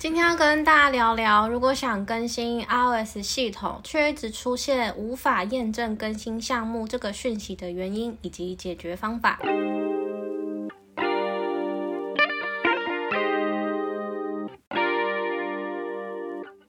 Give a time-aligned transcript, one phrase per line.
[0.00, 9.40] 今天要跟大家聊聊，如果想更新 iOS 系统，却一直出现无法验证更新项目这个讯息的原因以及解决方法。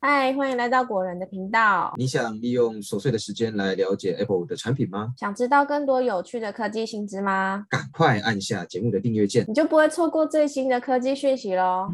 [0.00, 1.92] 嗨，欢迎来到果仁的频道。
[1.98, 5.12] 你想利用琐碎的时间来了解 Apple 的产品吗？
[5.18, 7.66] 想知道更多有趣的科技新知吗？
[7.68, 11.92] 赶快按下节目的订阅键，你就不会错过最新的科技讯息喽。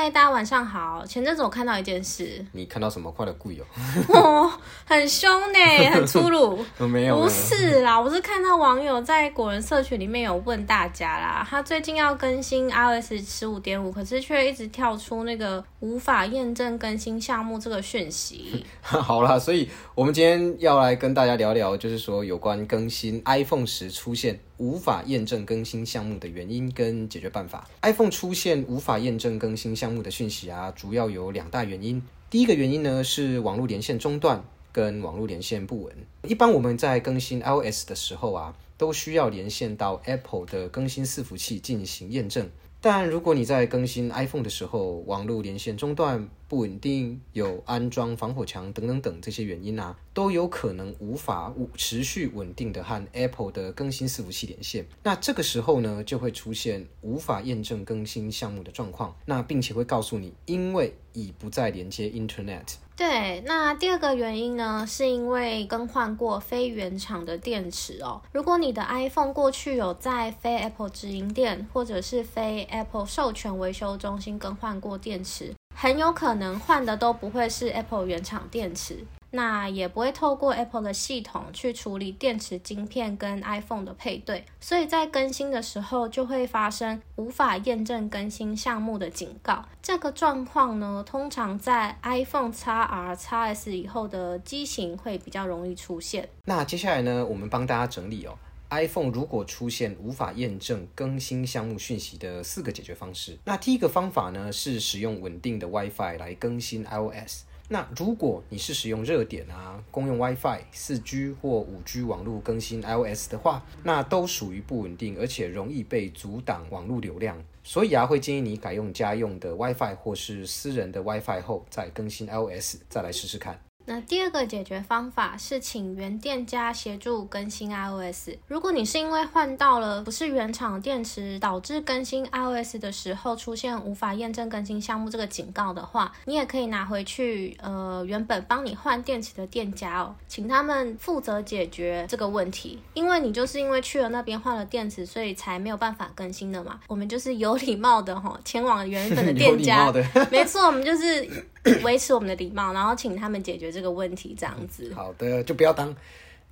[0.00, 1.04] 嗨，大家晚上好。
[1.04, 3.10] 前阵子我看到一件事，你看到什么？
[3.10, 3.64] 快乐贵友，
[4.14, 4.48] 哦，
[4.84, 5.58] 很凶呢，
[5.92, 6.64] 很粗鲁。
[6.86, 18.64] 没有，不是啦，我是看到网友在果仁社群里面有问大家啦，他最近要更新 iOS 十五点五，可是却一直跳出那个无法验证更新项目这个讯息。
[18.80, 24.38] 好啦，所以我们今天要来跟大家聊聊，就是说有关更新 iPhone 时出现。
[24.58, 27.68] 无法验证更新项目的原因跟解决办法。
[27.82, 32.02] iPhone 出现无法验证更新项目的讯息啊，主要有两大原因。
[32.30, 35.94] 第一个原因呢是网络连线中断跟网络连线不稳。
[36.24, 42.48] 一般我们在更新 iOS 的时候啊，都需要连线到 Apple 的更新伺服器进行验证。
[42.80, 54.86] 但如果你在更新 iPhone 的时候，网络连线中断、不稳定、有安装防火墙等等等这些原因啊，都有可能无法持续稳定的和 Apple 的更新伺服器连线。
[55.02, 59.16] 那这个时候呢，就会出现无法验证更新项目的状况。
[59.26, 62.74] 那并且会告诉你，因为已不再连接 Internet。
[62.98, 68.20] 对，那第二个原因呢，是因为更换过非原厂的电池哦。
[68.32, 79.04] 如果你的 iPhone 过去有在非 Apple 直营店或者是非 Apple 授权维修中心更换过电池，很有可能换的都不会是 Apple 原厂电池。
[79.30, 89.64] 那也不会透过 Apple 的系统去处理电池晶片跟 iPhone 的配对，所以在更新的时候就会发生无法验证更新项目的警告。
[89.80, 96.28] 这个状况呢，通常在 iPhone XR、XS 以后的机型会比较容易出现。
[96.46, 98.36] 那接下来呢，我们帮大家整理哦
[98.70, 103.38] ，iPhone 如果出现无法验证更新项目讯息的四个解决方式。
[103.44, 107.44] 那第一个方法呢，是使用稳定的 WiFi 来更新 iOS。
[107.70, 117.44] 那如果你是使用热点啊、公用 WiFi、四 G 或五 G 网络更新 iOS 的话，那都属于不稳定，而且容易被阻挡网络流量。
[117.62, 123.60] 所以啊，会建议你改用家用的 WiFi 或是私人的 WiFi 后，再更新 iOS，再来试试看。
[123.88, 128.32] 那第二个解决方法是请原店家协助更新 iOS。
[128.46, 142.78] 如果你是因为换到了不是原厂电池，导致更新 iOS 的时候出现无法验证更新项目这个警告的话，你也可以拿回去呃原本帮你换电池的店家哦，请他们负责解决这个问题。
[142.92, 146.78] 因为你就是因为去了那边换了电池，所以才没有办法更新的嘛。
[146.88, 149.90] 我们就是有礼貌的哈，前往原本的 店家。
[150.30, 151.26] 没错，我们就是
[151.82, 153.72] 维持我们的礼貌，然后请他们解决。
[153.77, 155.94] 这这个问题这样子，好的，就不要当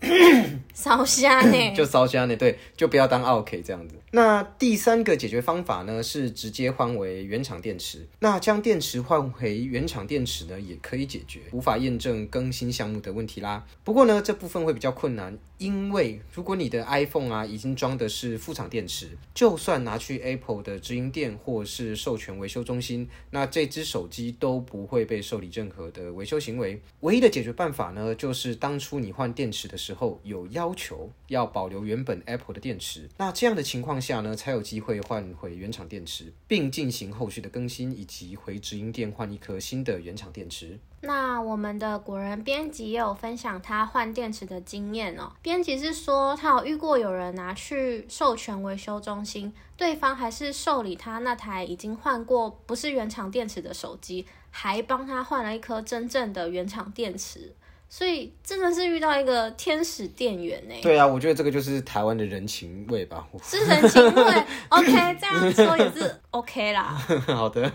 [0.75, 3.95] 烧香呢， 就烧香呢，对，就不要当 OK 这样子。
[4.13, 8.07] 那第三个解决方法呢，是直接换为原厂电池。
[8.21, 13.65] 那将电池换回原厂电池呢，也可以解决无法验证更新项目的问题啦。
[13.85, 26.81] 不过呢，这部分会比较困难，因为如果你的 iPhone 啊已经装的是副厂电池，就算拿去 Apple 的直营店或是授权维修中心，那这只手机都不会被受理任何的维修行为。
[27.01, 33.97] 唯一的解决办法呢，就是当初你换电池的时候候有要求要保留原本 Apple 的电池，那这样的情况。
[34.01, 40.79] 下呢，才有机会换回原厂电池，并进行后续的更新，以及回直营店换一颗新的原厂电池。
[41.01, 45.33] 那我们的果仁编辑也有分享他换电池的经验哦。
[45.43, 57.55] 编辑是说，他有遇过有人拿去授权维修中心，对方还是受理他那台已经换过不是原厂电池的手机，还帮他换了一颗真正的原厂电池。
[57.89, 60.75] 所以真的是遇到一个天使店员呢。
[60.83, 63.27] 对啊，我觉得这个就是台湾的人情味吧。
[63.43, 66.85] 是人情味， OK，这样说也是 OK 啦。
[67.29, 67.73] 好的。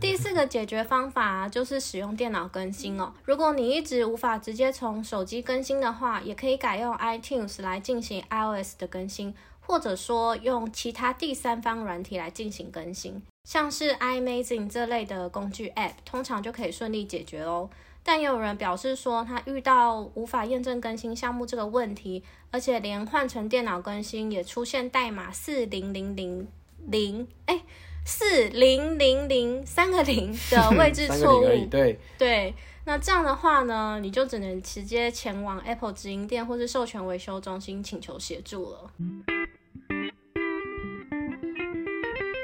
[0.00, 3.14] 第四个解决方法就是使用电脑更新哦。
[3.24, 17.70] 如果你一直无法直接从手机更新的话，也可以改用 iTunes 来进行 iOS 的更新，或者说用其他第三方软体来进行更新，像是 iMazing 这类的工具 App，通常就可以顺利解决哦。
[18.06, 26.46] 但也有人表示说，他遇到无法验证更新项目这个问题，而且连换成电脑更新也出现代码四零零零
[26.86, 27.62] 零，哎，
[28.04, 31.66] 四零零零三个零 的位置错误。
[31.70, 32.54] 对对，
[32.84, 38.90] 那这样的话呢，你就只能直接前往 Apple 直营店或是授权维修中心请求协助了。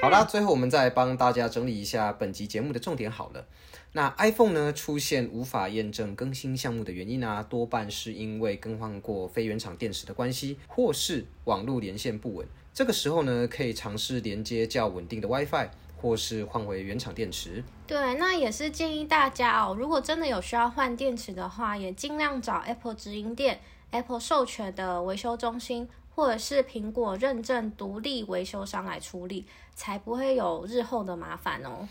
[0.01, 3.45] 好啦，最后我们再帮大家整理一下本集节目的重点好了。
[3.93, 12.47] 那 iPhone 呢出现无法验证更新项目的原因啊，多半是因为更换过非原厂电池的关系，或是网络连线不稳。
[12.73, 15.69] 这个时候呢，可以尝试连接较稳定的 WiFi，
[16.01, 17.65] 或是换回原厂电池。
[17.87, 23.61] 对，那也是建议大家哦，如果真的有需要换电池的话，也尽量找 Apple 直营店、
[23.91, 25.89] Apple 授权的维修中心。
[26.13, 31.89] 或者是苹果认证独立维修商来处理，才不会有日后的麻烦哦。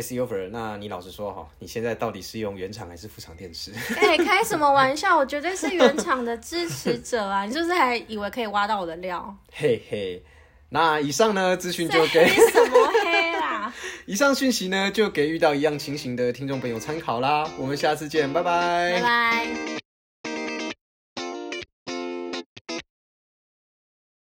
[0.00, 3.72] S E over，那你老实说哈，你现在到底是用原厂还是副厂电池？
[4.00, 5.16] 哎，开什么玩笑？
[5.16, 7.44] 我绝对是原厂的支持者啊！
[7.44, 9.36] 你是不是还以为可以挖到我的料？
[9.52, 10.22] 嘿嘿，
[10.70, 13.74] 那以上呢资讯就给什么黑啦？
[14.06, 17.48] 以上讯息呢就给遇到一样情形的听众朋友参考啦。
[17.58, 19.87] 我们下次见，拜拜，拜拜。